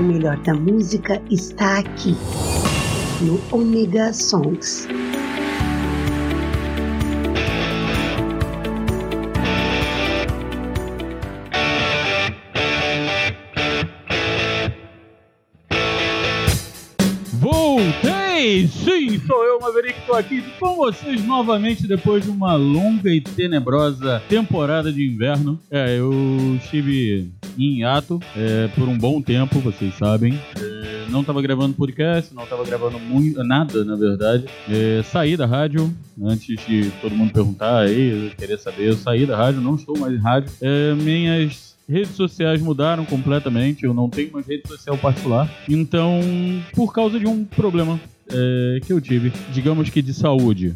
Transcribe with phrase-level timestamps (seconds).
[0.00, 2.16] O melhor da música está aqui,
[3.20, 4.88] no Omega Songs.
[17.34, 18.68] Voltei!
[18.68, 24.22] Sim, sou eu, Maverick, estou aqui com vocês novamente depois de uma longa e tenebrosa
[24.30, 25.60] temporada de inverno.
[25.70, 26.10] É, eu
[26.56, 30.38] estive em hiato é, por um bom tempo, vocês sabem.
[30.58, 34.44] É, não estava gravando podcast, não estava gravando muito, nada, na verdade.
[34.68, 35.92] É, saí da rádio,
[36.22, 40.14] antes de todo mundo perguntar aí, querer saber, eu saí da rádio, não estou mais
[40.14, 40.50] em rádio.
[40.60, 45.50] É, minhas redes sociais mudaram completamente, eu não tenho mais rede social particular.
[45.68, 46.20] Então,
[46.74, 48.00] por causa de um problema
[48.32, 50.74] é, que eu tive, digamos que de saúde.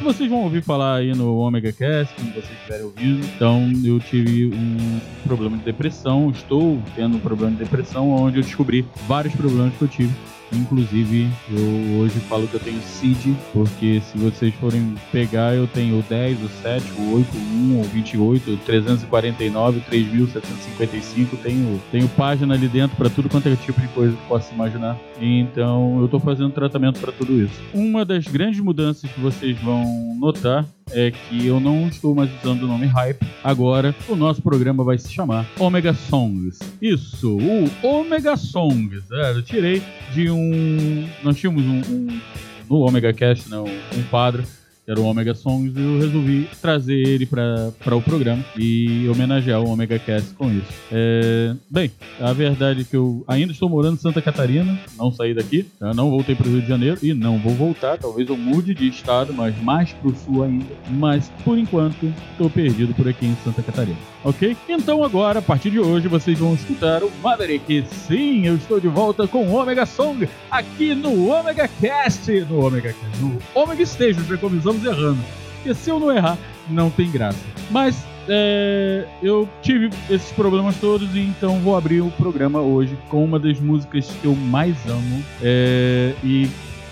[0.00, 4.54] Vocês vão ouvir falar aí no Omega Cast, quando vocês estiverem ouvindo, então eu tive
[4.54, 9.74] um problema de depressão, estou tendo um problema de depressão, onde eu descobri vários problemas
[9.74, 10.12] que eu tive.
[10.52, 15.98] Inclusive, eu hoje falo que eu tenho CID, porque se vocês forem pegar, eu tenho
[15.98, 21.80] o 10, o 7, o 8, o 1, o 28, o 349, o 3755, tenho,
[21.90, 24.96] tenho página ali dentro para tudo quanto é tipo de coisa que possa imaginar.
[25.20, 27.60] Então, eu tô fazendo tratamento para tudo isso.
[27.74, 29.84] Uma das grandes mudanças que vocês vão
[30.18, 33.26] notar é que eu não estou mais usando o nome Hype.
[33.42, 36.58] Agora, o nosso programa vai se chamar Omega Songs.
[36.80, 39.02] Isso, o Omega Songs.
[39.10, 41.08] É, eu tirei de um.
[41.22, 42.20] Nós tínhamos um, um
[42.68, 44.44] no Omega Cast, né, um quadro
[44.86, 49.60] que era o Omega Songs, e eu resolvi trazer ele para o programa e homenagear
[49.60, 50.68] o Omega Cast com isso.
[50.92, 55.34] É, bem, a verdade é que eu ainda estou morando em Santa Catarina, não saí
[55.34, 55.92] daqui, tá?
[55.92, 57.98] não voltei para o Rio de Janeiro e não vou voltar.
[57.98, 60.72] Talvez eu mude de estado, mas mais para o sul ainda.
[60.88, 63.98] Mas por enquanto, estou perdido por aqui em Santa Catarina.
[64.22, 64.56] Ok?
[64.68, 67.84] Então agora, a partir de hoje, vocês vão escutar o Maverick.
[68.06, 72.30] Sim, eu estou de volta com o Omega Song aqui no Omega Cast.
[72.42, 74.36] No Omega Cast, no Omega Station, já
[74.84, 75.18] errando.
[75.56, 76.38] Porque se eu não errar,
[76.68, 77.38] não tem graça.
[77.70, 83.24] Mas é, eu tive esses problemas todos e então vou abrir o programa hoje com
[83.24, 85.24] uma das músicas que eu mais amo.
[85.42, 86.48] É, e,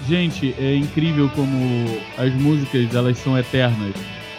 [0.09, 1.57] gente, é incrível como
[2.17, 3.95] as músicas elas são eternas.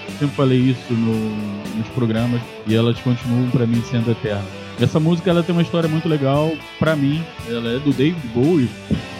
[0.08, 4.46] Eu sempre falei isso no, nos programas e elas continuam para mim sendo eternas.
[4.80, 7.24] Essa música ela tem uma história muito legal para mim.
[7.50, 8.70] Ela é do David Bowie,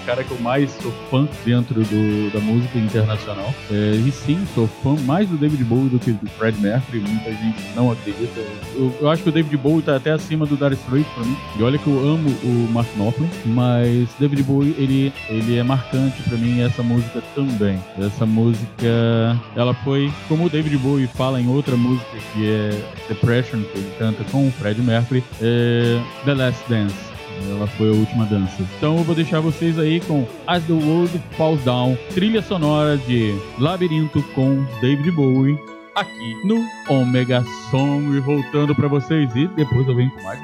[0.06, 3.54] cara que eu mais sou fã dentro do, da música internacional.
[3.72, 7.00] É, e sim, sou fã mais do David Bowie do que do Fred Mercury.
[7.00, 8.40] Muita gente não acredita.
[8.76, 11.38] Eu, eu acho que o David Bowie tá até acima do Dire Straits pra mim.
[11.58, 16.22] E olha que eu amo o Mark Knopfler, mas David Bowie, ele, ele é marcante
[16.24, 17.80] pra mim essa música também.
[17.98, 22.70] Essa música, ela foi, como o David Bowie fala em outra música que é
[23.08, 27.15] Depression, que ele canta com o Fred Mercury, é The Last Dance.
[27.50, 28.56] Ela foi a última dança.
[28.78, 33.36] Então eu vou deixar vocês aí com As the World Falls Down, trilha sonora de
[33.60, 35.60] Labirinto com David Bowie,
[35.94, 38.16] aqui no Omega Song.
[38.16, 40.40] E voltando para vocês e depois eu venho com mais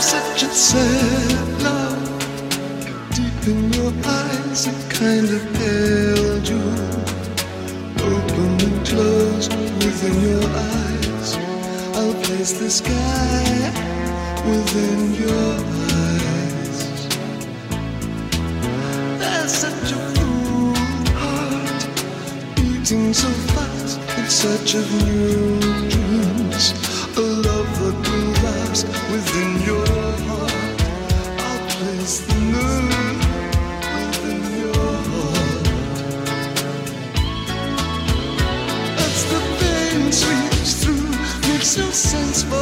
[0.00, 0.74] such
[1.62, 2.08] love
[3.14, 5.42] deep in your eyes, a kind of
[9.90, 11.36] closed within your eyes.
[11.96, 13.72] I'll place the sky
[14.46, 15.54] within your
[15.92, 17.08] eyes.
[19.18, 20.74] There's such a full
[21.14, 21.86] heart
[22.56, 26.74] beating so fast in search of new dreams.
[27.16, 29.99] A love that will last within your
[41.76, 42.59] makes no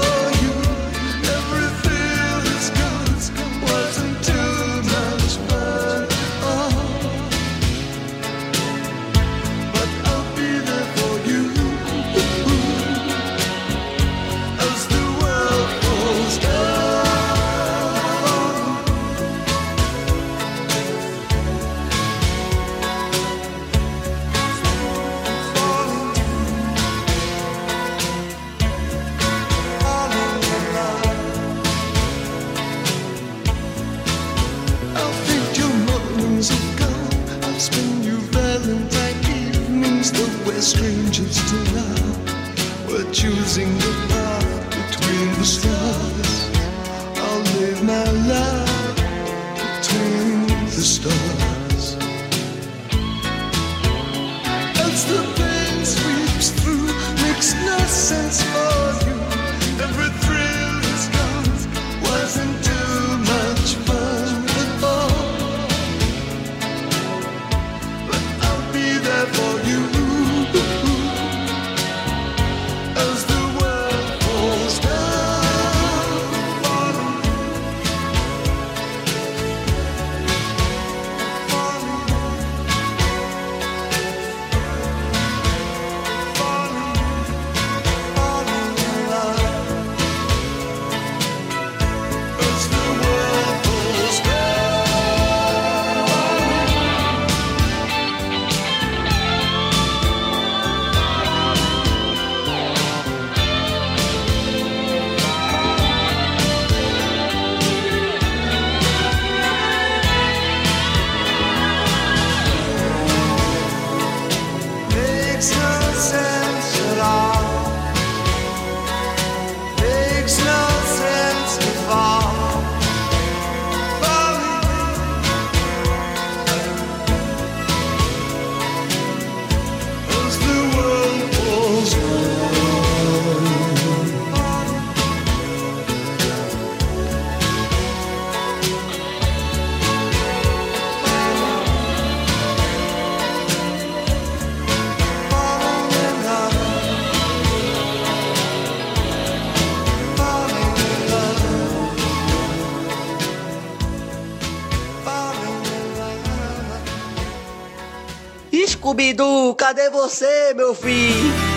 [158.88, 161.47] Scooby-Doo, cadê você, meu filho?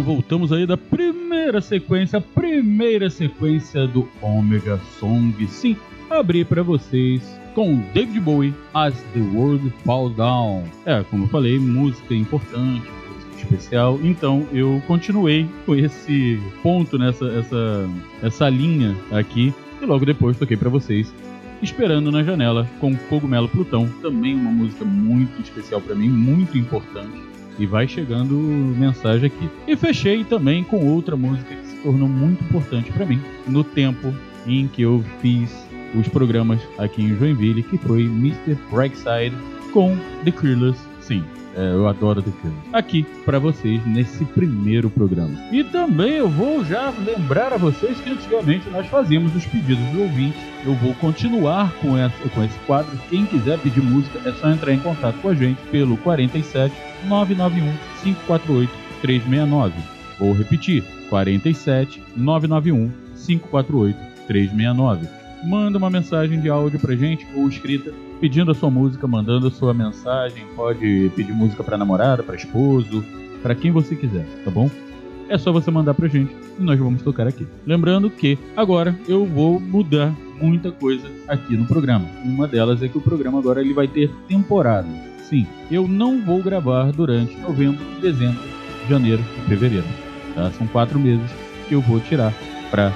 [0.00, 5.46] Então voltamos aí da primeira sequência, primeira sequência do Omega Song.
[5.46, 5.76] Sim,
[6.08, 7.20] abri para vocês
[7.54, 10.64] com David Bowie As the World Falls Down.
[10.86, 14.00] É, como eu falei, música importante, música especial.
[14.02, 17.90] Então eu continuei com esse ponto nessa essa,
[18.22, 19.52] essa linha aqui
[19.82, 21.12] e logo depois toquei para vocês
[21.62, 27.29] Esperando na Janela com Cogumelo Plutão, também uma música muito especial para mim, muito importante.
[27.60, 29.50] E vai chegando mensagem aqui.
[29.68, 34.14] E fechei também com outra música que se tornou muito importante para mim no tempo
[34.46, 38.56] em que eu fiz os programas aqui em Joinville, que foi Mr.
[38.72, 39.36] Brightside
[39.74, 40.78] com The Killers.
[41.02, 41.22] Sim,
[41.54, 42.60] é, eu adoro The Killers.
[42.72, 45.38] Aqui para vocês nesse primeiro programa.
[45.52, 50.00] E também eu vou já lembrar a vocês que antigamente nós fazíamos os pedidos do
[50.00, 50.38] ouvinte.
[50.64, 52.98] Eu vou continuar com, essa, com esse quadro.
[53.10, 57.72] Quem quiser pedir música é só entrar em contato com a gente pelo 47 991
[58.02, 59.74] 548 369.
[60.18, 65.08] Vou repetir: 47 991 548 369.
[65.44, 69.50] Manda uma mensagem de áudio pra gente ou escrita pedindo a sua música, mandando a
[69.50, 70.44] sua mensagem.
[70.54, 73.02] Pode pedir música para namorada, para esposo,
[73.42, 74.70] para quem você quiser, tá bom?
[75.28, 77.46] É só você mandar pra gente e nós vamos tocar aqui.
[77.64, 82.06] Lembrando que agora eu vou mudar muita coisa aqui no programa.
[82.24, 84.88] Uma delas é que o programa agora ele vai ter temporada.
[85.30, 88.42] Sim, eu não vou gravar durante novembro, dezembro,
[88.88, 89.86] janeiro e fevereiro.
[90.34, 90.50] Tá?
[90.50, 91.30] São quatro meses
[91.68, 92.34] que eu vou tirar
[92.68, 92.90] para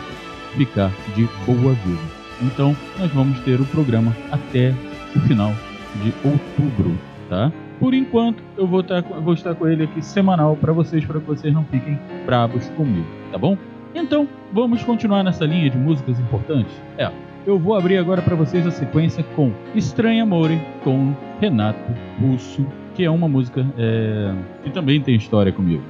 [0.57, 2.03] ficar de boa vida.
[2.43, 4.75] Então, nós vamos ter o programa até
[5.15, 5.55] o final
[6.03, 6.99] de outubro,
[7.31, 7.53] tá?
[7.79, 11.27] Por enquanto, eu vou, tá, vou estar com ele aqui semanal para vocês, para que
[11.27, 13.57] vocês não fiquem bravos comigo, tá bom?
[13.95, 16.75] Então, vamos continuar nessa linha de músicas importantes?
[16.99, 17.09] É,
[17.47, 23.05] eu vou abrir agora para vocês a sequência com Estranha Amore, com Renato Russo, que
[23.05, 25.83] é uma música é, que também tem história comigo.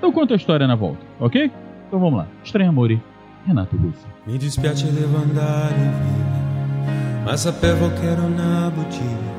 [0.00, 1.50] Eu conto a história na volta, ok?
[1.86, 2.26] Então vamos lá.
[2.44, 3.00] Estranha Amore,
[3.46, 4.06] Renato Russo.
[4.26, 9.30] Mi dispiace devo andare via, ma sapevo che era una bugia.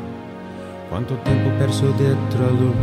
[0.90, 2.76] Quanto tempo perso dietro a lui,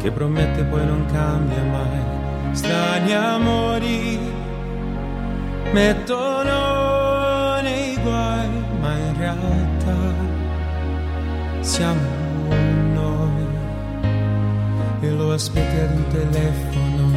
[0.00, 2.54] che promette poi non cambia mai.
[2.54, 4.18] Strani amori
[5.72, 6.95] mettono
[11.66, 12.00] siamo
[12.94, 13.46] noi.
[15.00, 17.10] E lo aspetti ad un telefono,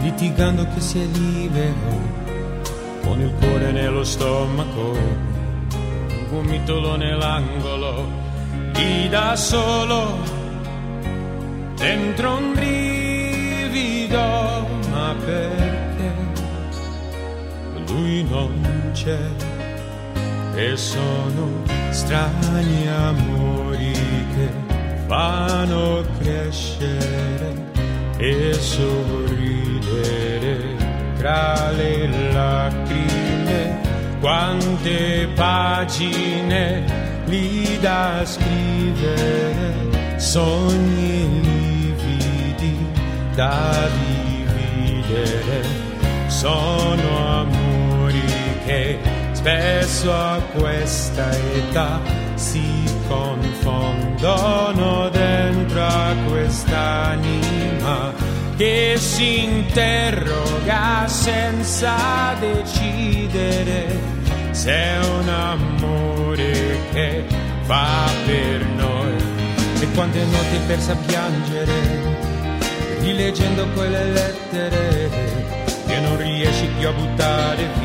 [0.00, 2.22] litigando che si è libero
[3.02, 8.08] con il cuore nello stomaco, un gomitolo nell'angolo,
[8.72, 10.18] lì da solo,
[11.76, 14.18] dentro un brivido,
[14.90, 16.12] ma perché
[17.88, 19.20] lui non c'è
[20.56, 23.92] e sono strani amori
[24.34, 24.48] che
[25.06, 27.70] fanno crescere
[28.16, 29.44] e sorridere
[31.16, 33.80] tra le lacrime,
[34.20, 39.72] quante pagine lì da scrivere,
[40.16, 42.76] sogni lividi
[43.36, 45.62] da dividere,
[46.26, 48.22] sono amori
[48.64, 49.13] che
[49.44, 52.00] spesso a questa età
[52.34, 58.14] si confondono dentro a quest'anima
[58.56, 63.98] che si interroga senza decidere
[64.52, 67.24] se è un amore che
[67.64, 69.12] fa per noi.
[69.78, 71.72] E quante notti persa a piangere
[73.00, 75.10] rileggendo quelle lettere
[75.86, 77.83] che non riesci più a buttare via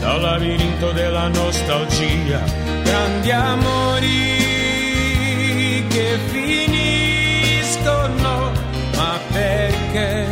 [0.00, 2.40] dal labirinto della nostalgia.
[2.82, 4.34] Grandi amori
[5.88, 7.02] che finiscono
[8.96, 10.26] ma perché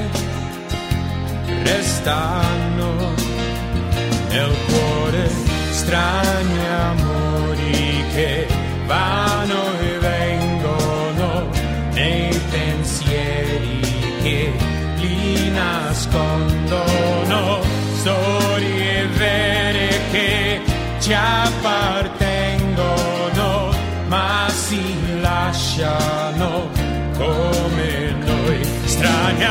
[1.63, 3.15] restano
[4.29, 5.29] nel cuore
[5.71, 8.47] strani amori che
[8.87, 11.49] vanno e vengono
[11.93, 13.81] nei pensieri
[14.23, 14.53] che
[14.97, 16.62] li nascondono
[20.13, 20.61] che
[21.01, 23.75] ci appartengono
[24.09, 26.69] ma si lasciano
[27.17, 28.61] come noi.
[28.85, 29.45] Strani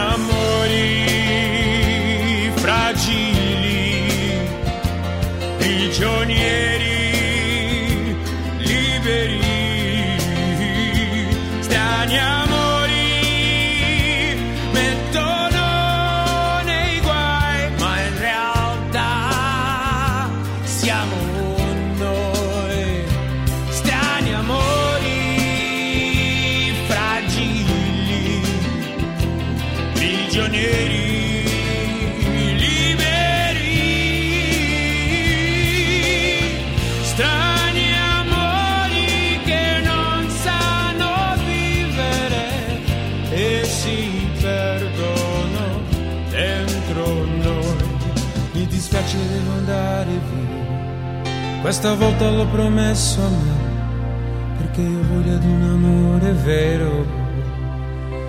[51.71, 57.05] Questa volta l'ho promesso a me, perché ho voglia di un amore vero,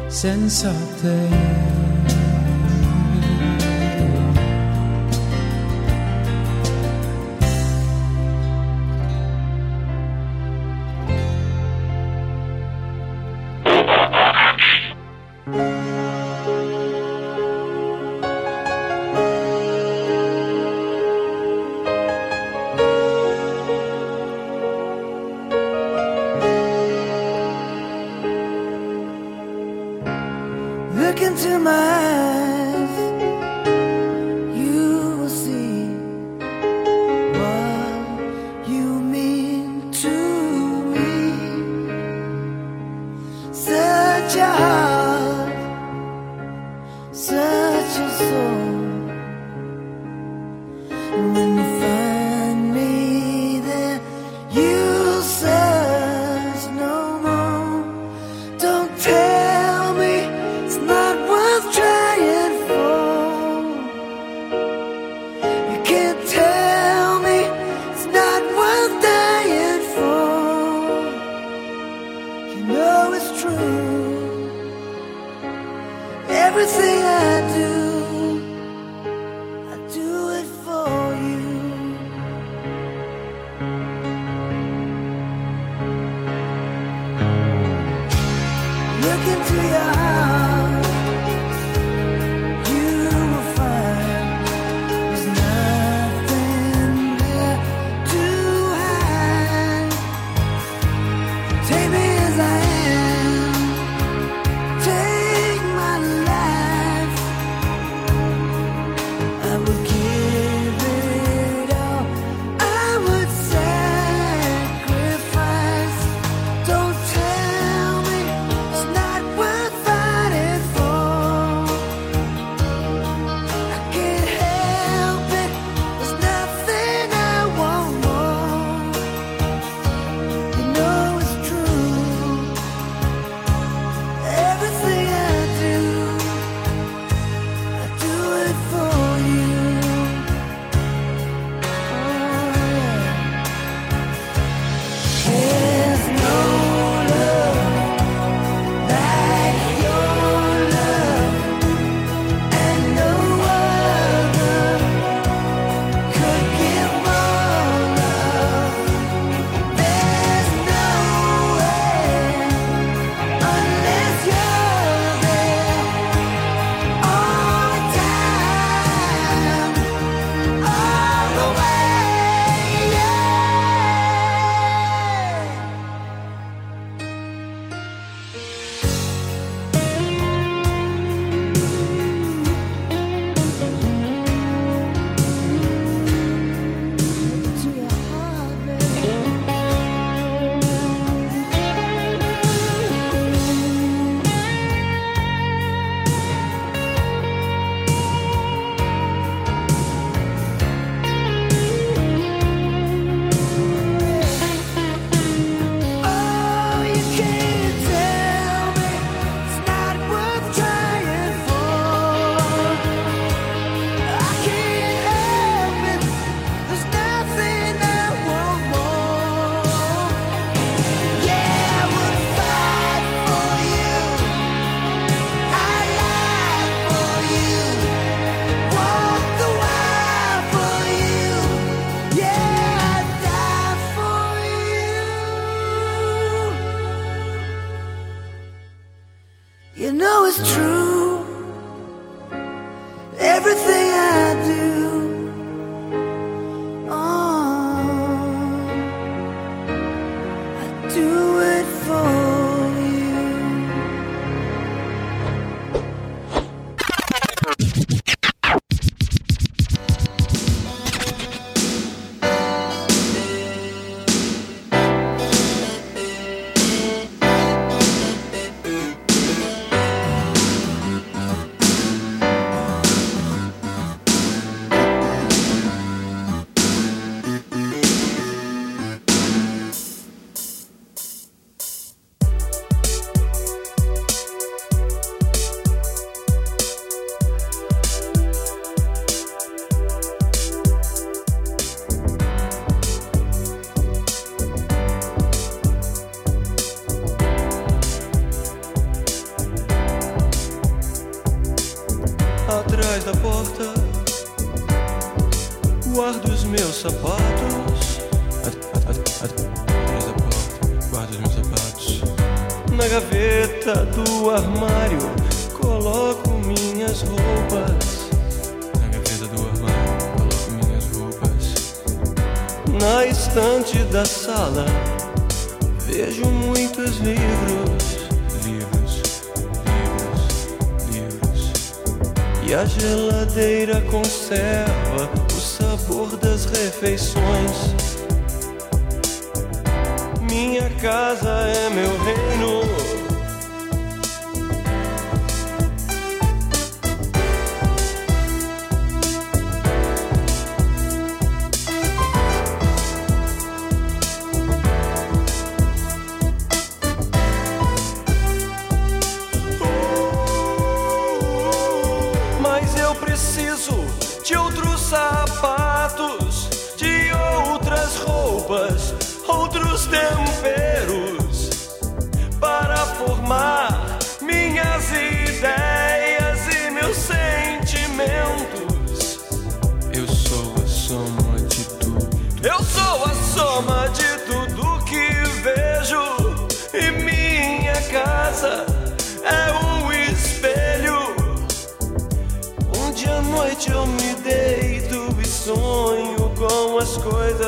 [0.06, 1.61] senza te.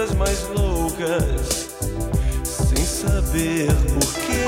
[0.05, 1.71] Coisas mais loucas,
[2.45, 4.45] sem saber porquê.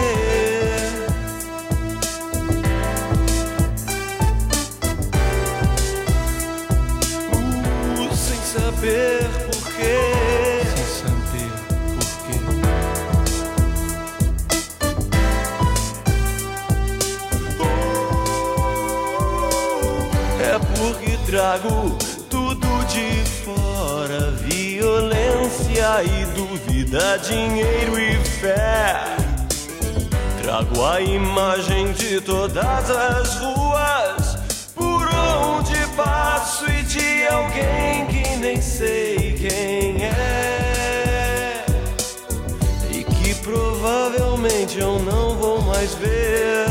[7.32, 9.98] Uh, sem saber porquê.
[10.74, 11.52] Sem saber
[11.96, 12.38] porquê.
[20.42, 22.05] É porque trago
[25.86, 29.04] e dúvida, dinheiro e fé.
[30.42, 34.36] Trago a imagem de todas as ruas
[34.74, 41.64] por onde passo e de alguém que nem sei quem é
[42.90, 46.66] e que provavelmente eu não vou mais ver.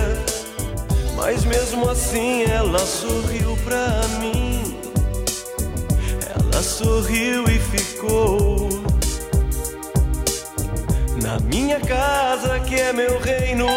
[1.15, 4.77] Mas mesmo assim ela sorriu pra mim.
[6.35, 8.64] Ela sorriu e ficou
[11.35, 13.67] na minha casa que é meu reino.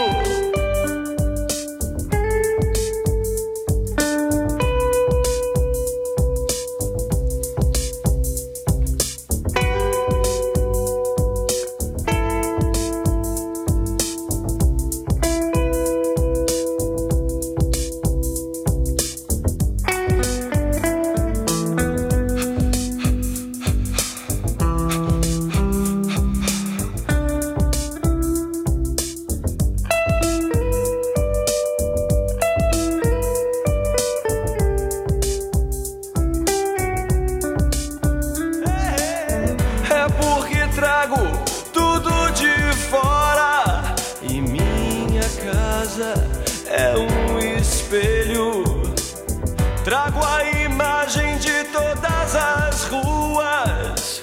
[49.88, 54.22] Trago a imagem de todas as ruas.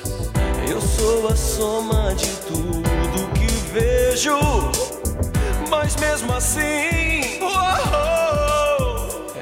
[0.70, 4.38] Eu sou a soma de tudo que vejo,
[5.68, 7.40] mas mesmo assim,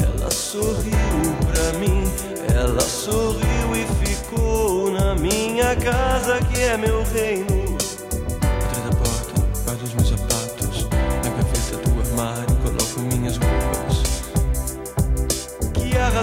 [0.02, 2.10] ela sorriu pra mim.
[2.56, 7.43] Ela sorriu e ficou na minha casa que é meu reino.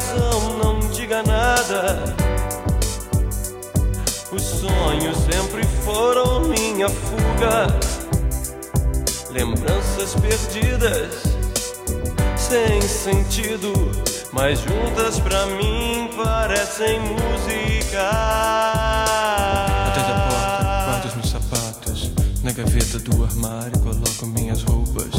[0.00, 2.02] Razão não diga nada.
[4.32, 7.66] Os sonhos sempre foram minha fuga.
[9.30, 11.22] Lembranças perdidas,
[12.38, 13.74] sem sentido,
[14.32, 18.08] mas juntas pra mim parecem música.
[19.86, 22.10] Atrás da porta, guardo os meus sapatos.
[22.42, 25.10] Na gaveta do armário, coloco minhas roupas.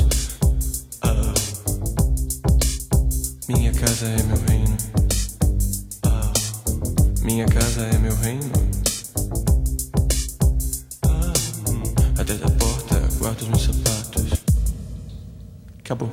[1.03, 1.33] Ah.
[3.47, 4.70] Minha casa é meu reino.
[7.23, 8.51] Minha casa é meu reino.
[11.05, 11.33] Ah.
[11.69, 11.83] hum.
[12.19, 14.43] Atrás da porta, guardo os meus sapatos.
[15.79, 16.09] Acabou.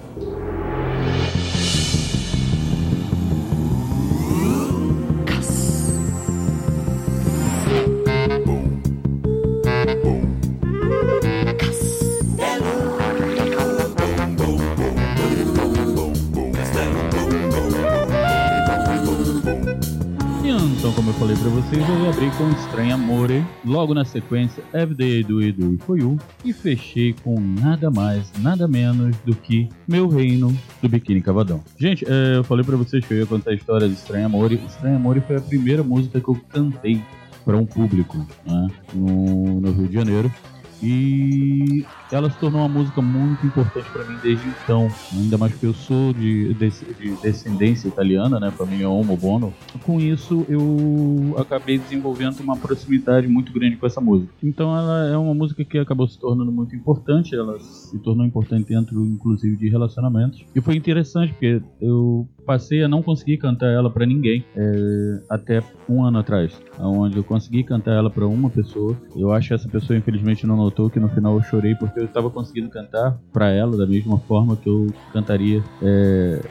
[21.76, 26.52] Ia abrir com Estranha Amore, logo na sequência Everyday Do Do It For You, e
[26.52, 31.62] fechei com nada mais, nada menos do que Meu Reino, do Biquíni Cavadão.
[31.78, 34.60] Gente, é, eu falei pra vocês que eu ia contar a história de Estranha Amore.
[34.66, 37.02] Estranha Amore foi a primeira música que eu cantei
[37.44, 40.32] para um público né, no, no Rio de Janeiro.
[40.82, 44.88] E ela se tornou uma música muito importante para mim desde então.
[45.12, 48.52] Ainda mais porque eu sou de, de, de descendência italiana, né?
[48.56, 49.52] Para mim é homo bono.
[49.84, 54.32] Com isso, eu acabei desenvolvendo uma proximidade muito grande com essa música.
[54.42, 57.34] Então, ela é uma música que acabou se tornando muito importante.
[57.34, 60.44] Ela se tornou importante dentro, inclusive, de relacionamentos.
[60.54, 65.62] E foi interessante porque eu passei a não conseguir cantar ela para ninguém é, até
[65.86, 68.96] um ano atrás, onde eu consegui cantar ela para uma pessoa.
[69.14, 72.04] Eu acho que essa pessoa infelizmente não notou que no final eu chorei porque eu
[72.04, 76.42] estava conseguindo cantar para ela da mesma forma que eu cantaria, é,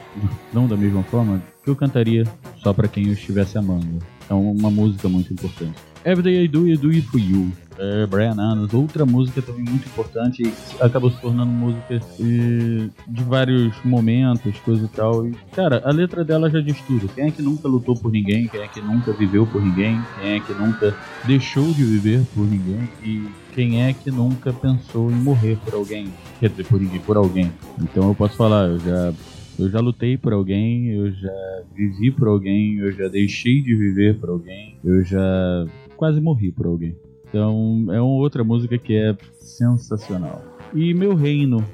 [0.52, 2.24] não da mesma forma que eu cantaria
[2.56, 3.98] só para quem eu estivesse amando.
[4.28, 5.78] É uma música muito importante.
[6.04, 7.50] Everyday I Do, I Do It For You.
[7.78, 10.42] É, Brian Adams, outra música também muito importante
[10.80, 15.26] acabou se tornando música e, de vários momentos, coisa e tal.
[15.26, 17.08] E, cara, a letra dela já diz tudo.
[17.08, 18.48] Quem é que nunca lutou por ninguém?
[18.48, 20.00] Quem é que nunca viveu por ninguém?
[20.20, 22.88] Quem é que nunca deixou de viver por ninguém?
[23.04, 26.08] E quem é que nunca pensou em morrer por alguém?
[26.40, 27.52] Quer dizer, por ninguém, por alguém.
[27.80, 29.12] Então eu posso falar, eu já
[29.58, 34.16] eu já lutei por alguém, eu já vivi por alguém, eu já deixei de viver
[34.18, 36.94] por alguém, eu já quase morri por alguém.
[37.28, 40.42] Então é uma outra música que é sensacional.
[40.74, 41.64] E Meu Reino,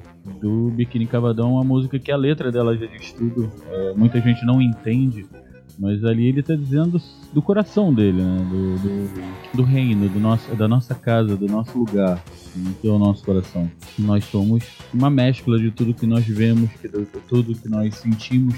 [0.41, 3.51] do Biquíni Cavadão, uma música que a letra dela já diz tudo.
[3.69, 5.25] É, muita gente não entende,
[5.77, 7.01] mas ali ele está dizendo
[7.33, 8.37] do coração dele, né?
[8.49, 12.23] do, do, do reino, do nosso, da nossa casa, do nosso lugar,
[12.81, 13.69] que é o nosso coração.
[13.99, 16.89] Nós somos uma mescla de tudo que nós vemos, de
[17.27, 18.55] tudo que nós sentimos,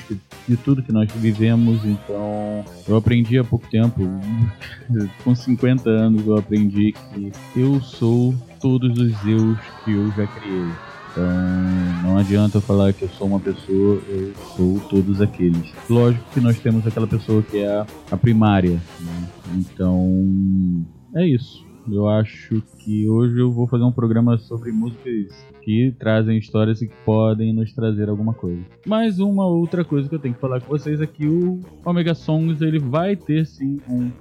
[0.48, 1.84] de tudo que nós vivemos.
[1.84, 4.00] Então, eu aprendi há pouco tempo,
[5.24, 10.97] com 50 anos, eu aprendi que eu sou todos os eus que eu já criei.
[11.18, 15.74] Então, não adianta eu falar que eu sou uma pessoa, eu sou todos aqueles.
[15.90, 18.80] Lógico que nós temos aquela pessoa que é a, primária.
[19.00, 19.30] Né?
[19.56, 21.66] Então, é isso.
[21.92, 26.88] Eu acho que hoje eu vou fazer um programa sobre músicas que trazem histórias e
[26.88, 28.62] que podem nos trazer alguma coisa.
[28.86, 32.14] Mais uma outra coisa que eu tenho que falar com vocês é que o Omega
[32.14, 34.12] Songs ele vai ter sim um,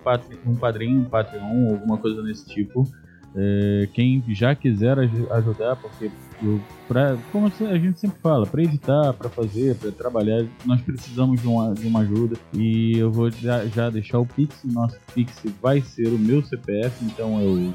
[0.46, 2.88] um padrinho, um Patreon, alguma coisa desse tipo.
[3.36, 6.10] É, quem já quiser aj ajudar, porque
[6.42, 11.40] eu, pra, como a gente sempre fala, para editar, para fazer, para trabalhar, nós precisamos
[11.40, 12.36] de uma, de uma ajuda.
[12.54, 14.64] E eu vou já, já deixar o Pix.
[14.64, 17.74] Nosso Pix vai ser o meu CPF, então o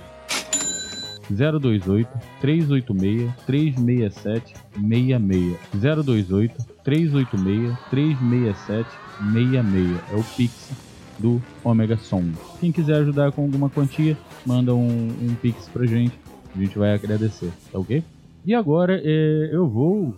[1.30, 2.10] 028
[2.42, 8.90] 386 367 66 028 386 367
[9.32, 10.91] 66 é o Pix
[11.22, 12.32] do Omega Som.
[12.60, 16.18] Quem quiser ajudar com alguma quantia, manda um, um Pix pra gente.
[16.56, 18.04] A gente vai agradecer, tá ok?
[18.46, 20.16] E agora é, eu vou,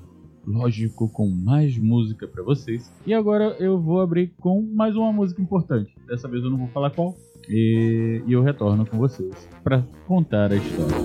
[0.47, 2.91] lógico, com mais música para vocês.
[3.05, 5.93] E agora eu vou abrir com mais uma música importante.
[6.07, 7.15] Dessa vez eu não vou falar qual.
[7.49, 10.95] E, e eu retorno com vocês para contar a história.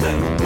[0.00, 0.45] Quando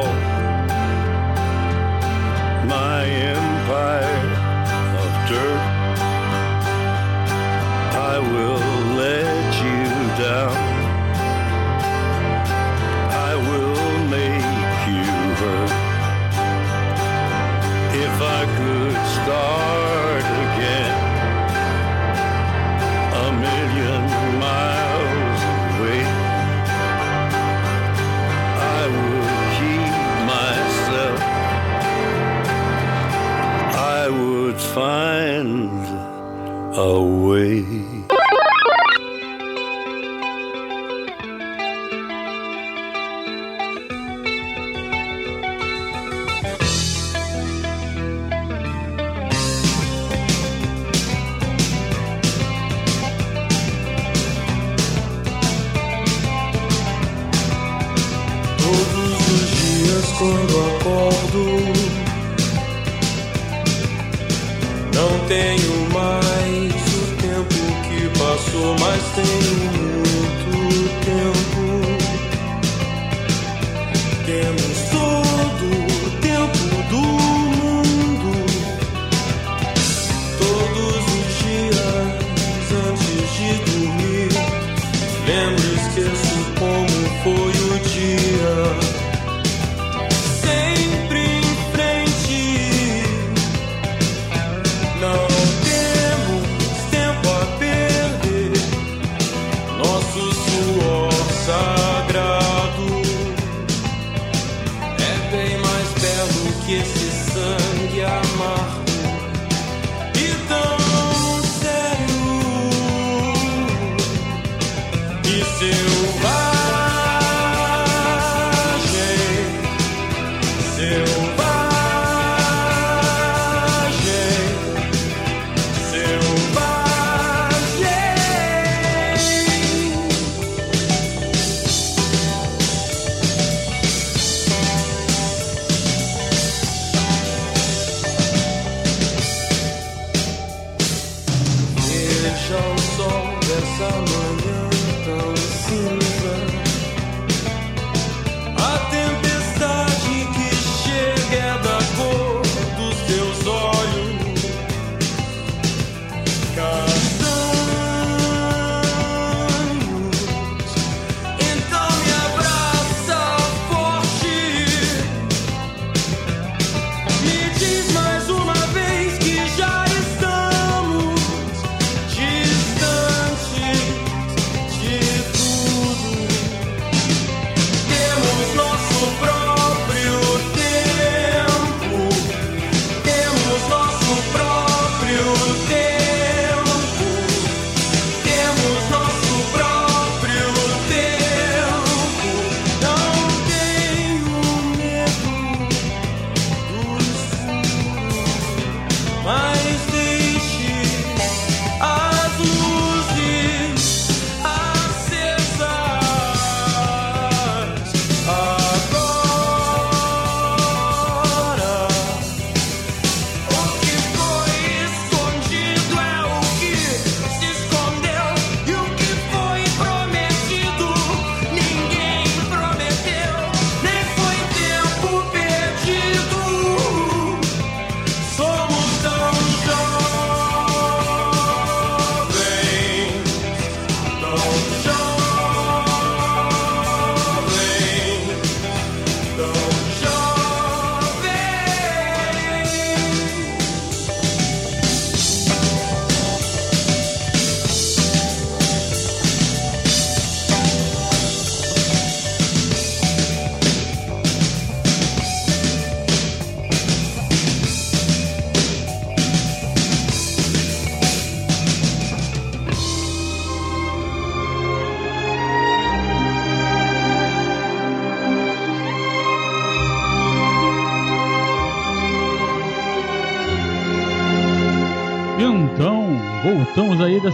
[36.81, 37.90] A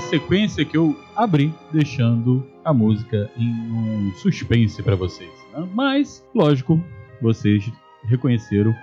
[0.10, 5.30] sequência que eu abri, deixando a música em um suspense pra vocês.
[5.54, 5.68] né?
[5.74, 6.82] Mas, lógico,
[7.22, 7.70] vocês
[8.06, 8.74] reconheceram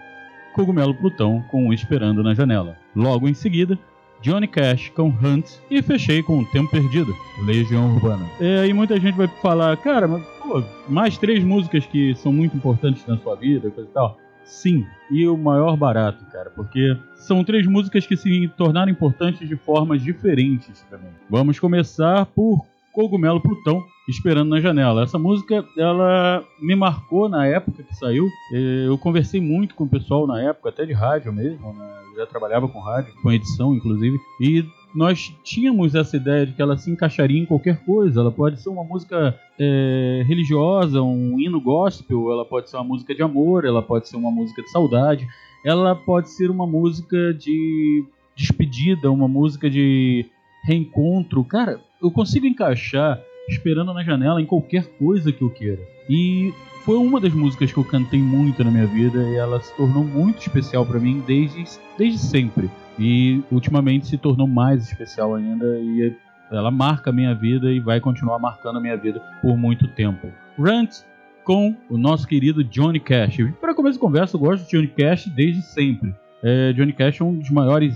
[0.54, 2.76] Cogumelo Plutão com Esperando na Janela.
[2.94, 3.78] Logo em seguida,
[4.20, 7.14] Johnny Cash com Hunt e fechei com O Tempo Perdido,
[7.44, 8.26] Legião Urbana.
[8.40, 13.04] E muita gente vai falar, cara, mas pô, mais três músicas que são muito importantes
[13.06, 14.18] na sua vida, coisa e tal.
[14.44, 19.56] Sim, e o maior barato, cara, porque são três músicas que se tornaram importantes de
[19.56, 21.10] formas diferentes também.
[21.28, 25.02] Vamos começar por Cogumelo Plutão, Esperando na Janela.
[25.02, 28.28] Essa música, ela me marcou na época que saiu.
[28.52, 31.90] Eu conversei muito com o pessoal na época, até de rádio mesmo, né?
[32.12, 34.62] Eu já trabalhava com rádio, com edição inclusive, e
[34.94, 38.20] nós tínhamos essa ideia de que ela se encaixaria em qualquer coisa.
[38.20, 43.14] Ela pode ser uma música eh, religiosa, um hino gospel, ela pode ser uma música
[43.14, 45.26] de amor, ela pode ser uma música de saudade,
[45.64, 48.04] ela pode ser uma música de
[48.36, 50.26] despedida, uma música de
[50.62, 51.42] reencontro.
[51.44, 55.82] Cara, eu consigo encaixar esperando na janela em qualquer coisa que eu queira.
[56.08, 56.52] E
[56.84, 60.04] foi uma das músicas que eu cantei muito na minha vida e ela se tornou
[60.04, 61.64] muito especial pra mim desde,
[61.98, 62.70] desde sempre.
[62.98, 66.14] E ultimamente se tornou mais especial ainda e
[66.50, 70.28] ela marca a minha vida e vai continuar marcando a minha vida por muito tempo.
[70.58, 71.02] Rant
[71.44, 73.38] com o nosso querido Johnny Cash.
[73.60, 76.14] Para começo de conversa, eu gosto de Johnny Cash desde sempre.
[76.42, 77.94] É, Johnny Cash é um dos maiores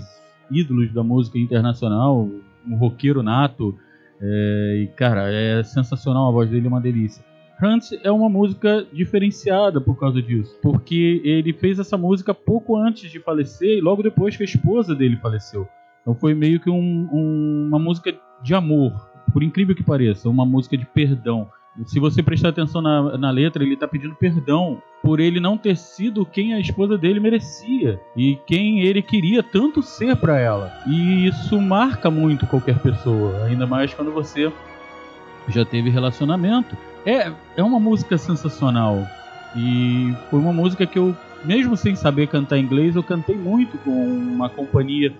[0.51, 2.29] ídolos da música internacional,
[2.67, 3.77] um roqueiro nato.
[4.21, 7.23] É, e cara, é sensacional a voz dele, é uma delícia.
[7.61, 13.11] Hunt é uma música diferenciada por causa disso, porque ele fez essa música pouco antes
[13.11, 15.67] de falecer e logo depois que a esposa dele faleceu.
[16.01, 18.93] Então foi meio que um- um- uma música de amor,
[19.33, 21.49] por incrível que pareça, uma música de perdão.
[21.85, 25.77] Se você prestar atenção na, na letra, ele está pedindo perdão por ele não ter
[25.77, 30.71] sido quem a esposa dele merecia e quem ele queria tanto ser para ela.
[30.87, 34.51] E isso marca muito qualquer pessoa, ainda mais quando você
[35.47, 36.75] já teve relacionamento.
[37.05, 39.05] É, é uma música sensacional.
[39.55, 43.91] E foi uma música que eu, mesmo sem saber cantar inglês, eu cantei muito com
[43.91, 45.13] uma companhia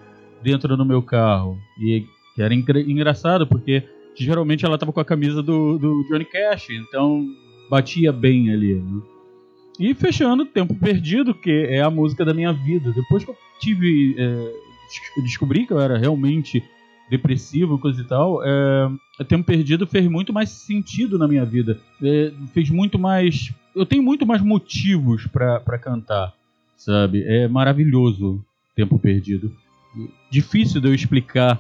[0.44, 1.58] dentro do meu carro.
[1.80, 2.06] E
[2.36, 3.84] que era engra- engraçado, porque
[4.16, 7.26] geralmente ela tava com a camisa do, do Johnny Cash, então
[7.70, 8.76] batia bem ali.
[8.76, 9.02] né?
[9.80, 12.92] E fechando Tempo Perdido, que é a música da minha vida.
[12.92, 14.14] Depois que eu tive.
[14.18, 16.64] é, des- descobri que eu era realmente
[17.10, 21.80] depressivo, coisa e tal, é, Tempo Perdido fez muito mais sentido na minha vida.
[22.02, 23.54] É, fez muito mais.
[23.76, 26.34] Eu tenho muito mais motivos pra cantar,
[26.78, 27.24] sabe?
[27.24, 28.44] É maravilhoso
[28.76, 29.52] Tempo Perdido.
[30.30, 31.60] Difícil de eu explicar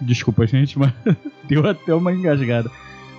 [0.00, 0.92] Desculpa, gente, mas
[1.48, 2.70] deu até uma engasgada.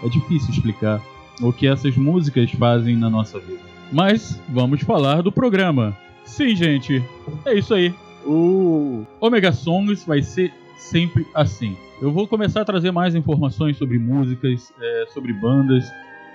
[0.03, 1.01] É difícil explicar
[1.41, 3.61] o que essas músicas fazem na nossa vida.
[3.91, 5.97] Mas vamos falar do programa.
[6.25, 7.03] Sim, gente,
[7.45, 7.93] é isso aí.
[8.27, 11.77] O Omega Songs vai ser sempre assim.
[12.01, 15.89] Eu vou começar a trazer mais informações sobre músicas, é, sobre bandas,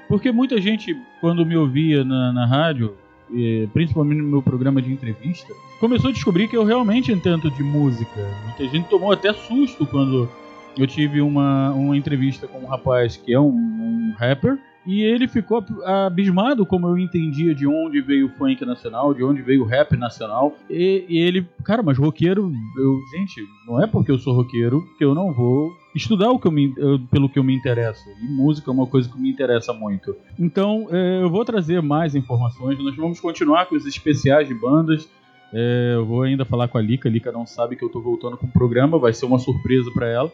[0.09, 2.97] porque muita gente, quando me ouvia na, na rádio,
[3.35, 7.63] eh, principalmente no meu programa de entrevista, começou a descobrir que eu realmente entendo de
[7.63, 8.21] música.
[8.45, 10.29] Muita gente tomou até susto quando
[10.77, 15.29] eu tive uma, uma entrevista com um rapaz que é um, um rapper e ele
[15.29, 19.67] ficou abismado como eu entendia de onde veio o funk nacional, de onde veio o
[19.67, 20.57] rap nacional.
[20.69, 25.05] E, e, ele, cara, mas roqueiro, eu, gente, não é porque eu sou roqueiro que
[25.05, 28.03] eu não vou estudar o que eu me, eu, pelo que eu me interesso.
[28.21, 30.17] E música é uma coisa que me interessa muito.
[30.39, 32.79] Então, é, eu vou trazer mais informações.
[32.83, 35.09] Nós vamos continuar com os especiais de bandas.
[35.55, 37.09] É, eu vou ainda falar com a Lika.
[37.09, 39.91] A Lika não sabe que eu tô voltando com o programa, vai ser uma surpresa
[39.93, 40.33] para ela.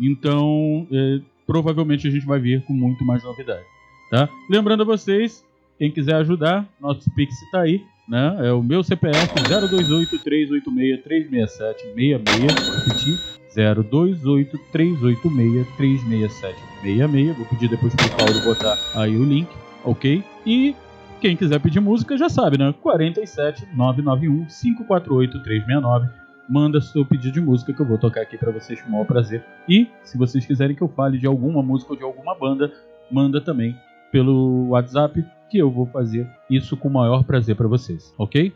[0.00, 3.64] Então, é, provavelmente a gente vai vir com muito mais novidade.
[4.10, 4.28] Tá?
[4.50, 5.44] Lembrando a vocês,
[5.78, 7.82] quem quiser ajudar, nosso Pix está aí.
[8.08, 8.48] Né?
[8.48, 12.66] É o meu CPF 028 386 367 66.
[12.66, 13.34] Vou repetir.
[13.54, 17.36] 028 386 367 66.
[17.36, 19.48] Vou pedir depois pro Paulo botar aí o link,
[19.84, 20.22] ok?
[20.44, 20.74] E
[21.20, 22.74] quem quiser pedir música já sabe, né?
[22.82, 28.52] 47 991 548 369 manda seu pedido de música que eu vou tocar aqui para
[28.52, 29.44] vocês com o maior prazer.
[29.68, 32.72] E se vocês quiserem que eu fale de alguma música ou de alguma banda,
[33.10, 33.76] manda também
[34.12, 38.52] pelo WhatsApp que eu vou fazer isso com o maior prazer para vocês, ok?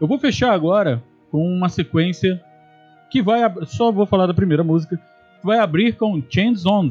[0.00, 2.42] Eu vou fechar agora com uma sequência
[3.10, 4.98] que vai só vou falar da primeira música,
[5.42, 6.90] vai abrir com Chains On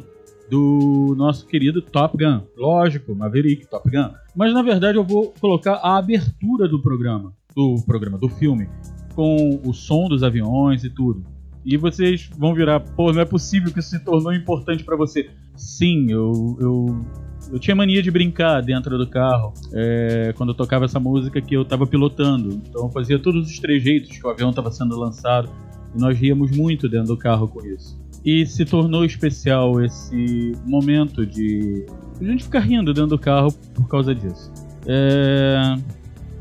[0.50, 2.42] do nosso querido Top Gun.
[2.58, 4.12] Lógico, Maverick, Top Gun.
[4.36, 8.70] Mas na verdade eu vou colocar a abertura do programa, do programa, do filme,
[9.14, 11.24] com o som dos aviões e tudo.
[11.64, 15.30] E vocês vão virar, pô, não é possível que isso se tornou importante para você.
[15.56, 17.06] Sim, eu, eu
[17.52, 21.56] eu tinha mania de brincar dentro do carro é, quando eu tocava essa música que
[21.56, 22.62] eu estava pilotando.
[22.70, 25.50] Então eu fazia todos os trejeitos que o avião estava sendo lançado
[25.96, 28.00] e nós ríamos muito dentro do carro com isso.
[28.24, 31.86] E se tornou especial esse momento de
[32.20, 34.52] a gente ficar rindo dentro do carro por causa disso.
[34.86, 35.76] É,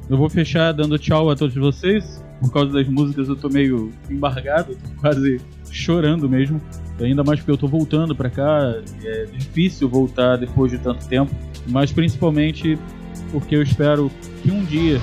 [0.08, 2.22] eu vou fechar dando tchau a todos vocês.
[2.40, 6.60] Por causa das músicas eu tô meio embargado, quase chorando mesmo.
[6.98, 8.74] Ainda mais porque eu tô voltando para cá,
[9.04, 11.34] é difícil voltar depois de tanto tempo,
[11.68, 12.78] mas principalmente
[13.30, 14.10] porque eu espero
[14.42, 15.00] que um dia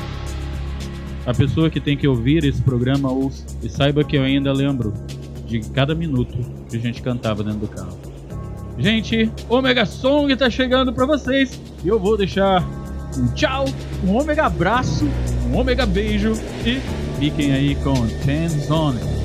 [1.26, 4.94] a pessoa que tem que ouvir esse programa ouça e saiba que eu ainda lembro
[5.46, 6.38] de cada minuto
[6.70, 7.98] que a gente cantava dentro do carro.
[8.78, 12.64] Gente, Omega Song tá chegando para vocês e eu vou deixar
[13.18, 13.66] um tchau,
[14.06, 15.06] um Omega abraço,
[15.52, 16.34] um Omega beijo
[16.66, 16.80] e
[17.20, 19.17] fiquem aí com Ten Zone.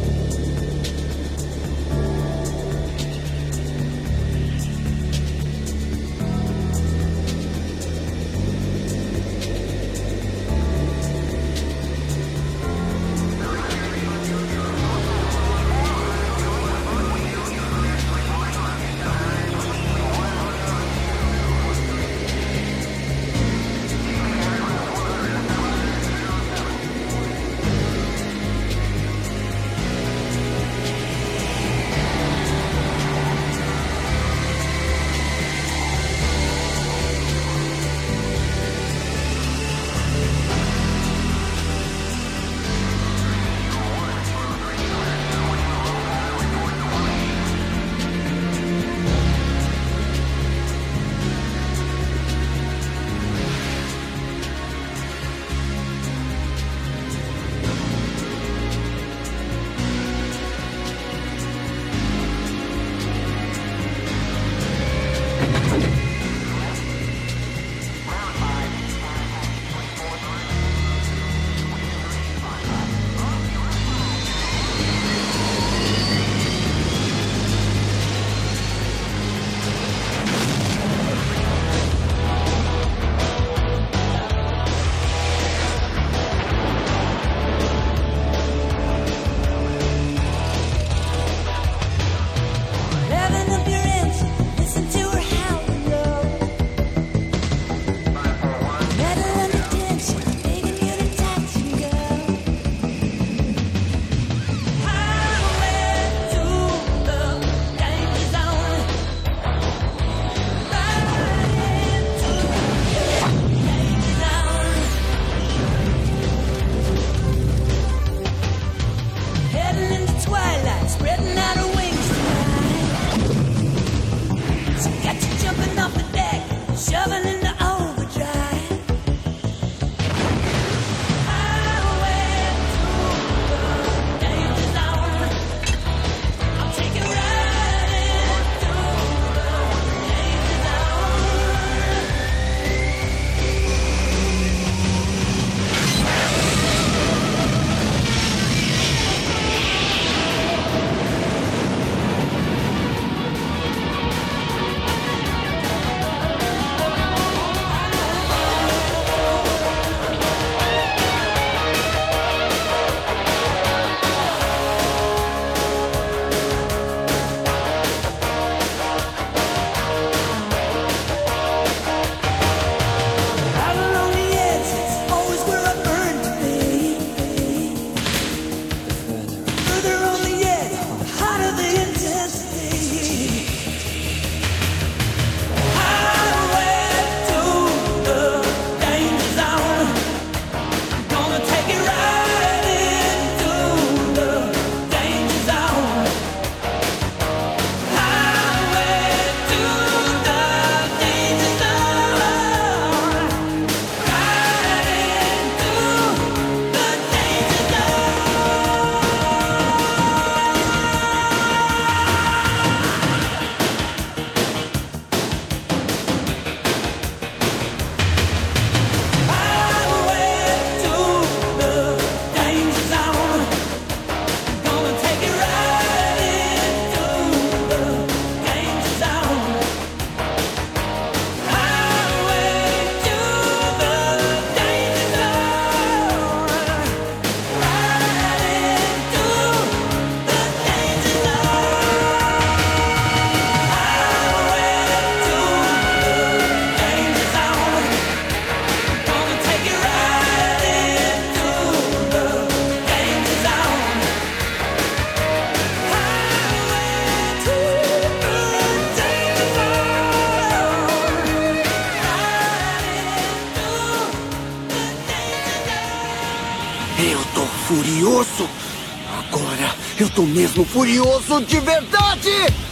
[270.23, 272.72] Estou mesmo furioso de verdade!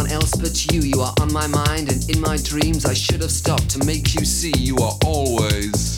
[0.00, 0.80] one else but you.
[0.80, 2.86] You are on my mind and in my dreams.
[2.86, 5.96] I should have stopped to make you see you are always.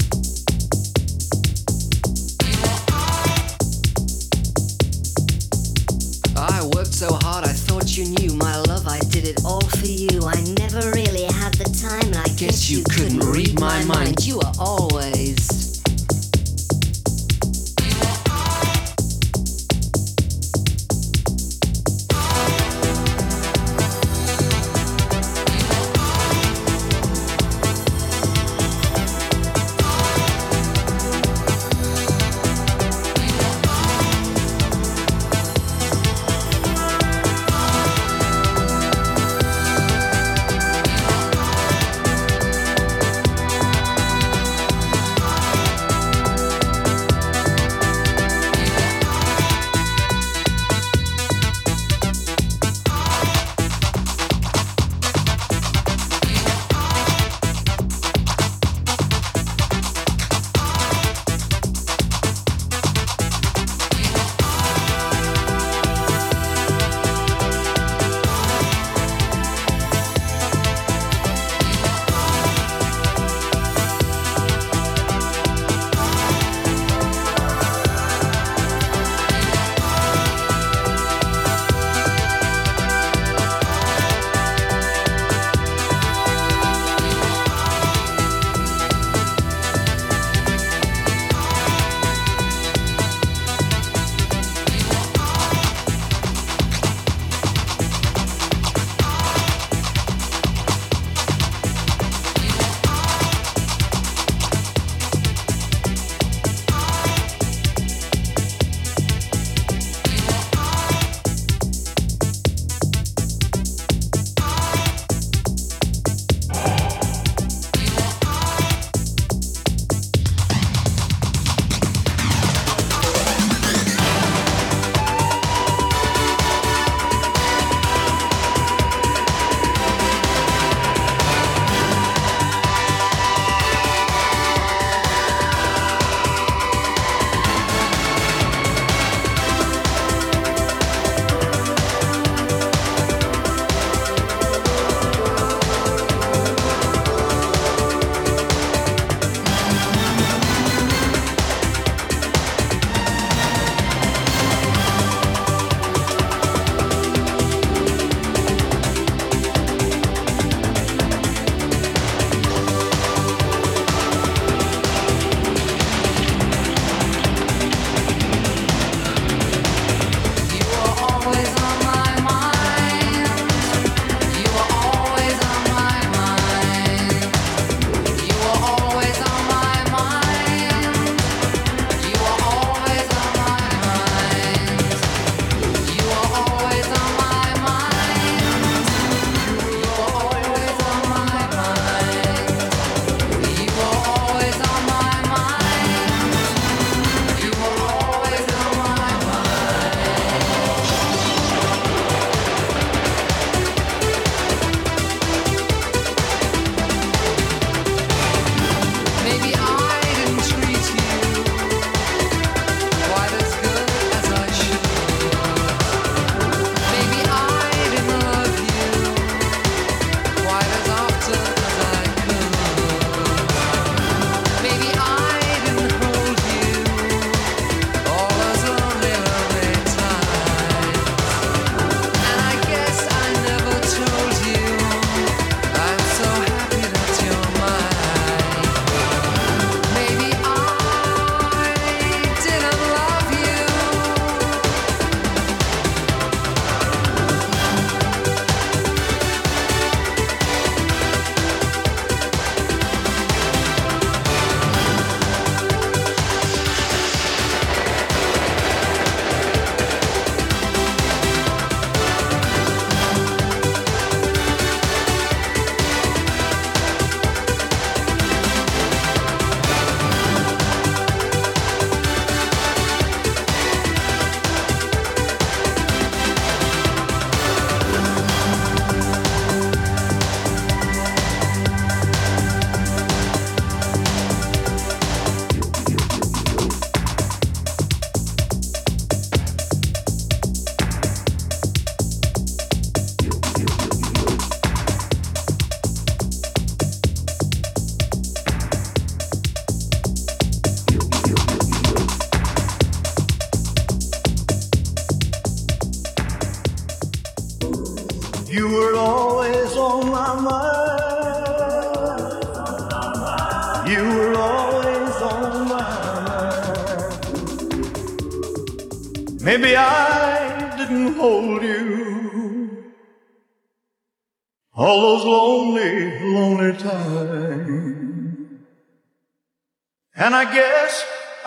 [6.35, 8.89] I worked so hard, I thought you knew my love.
[8.89, 10.27] I did it all for you.
[10.27, 13.85] I never really had the time, I guess, guess you, couldn't, couldn't read, read my
[13.85, 13.89] mind.
[13.89, 14.27] mind.
[14.27, 15.62] You are always.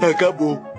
[0.00, 0.62] Acabou.